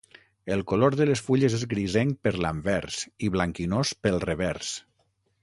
[0.53, 4.73] El color de les fulles és grisenc per l'anvers i blanquinós pel revers.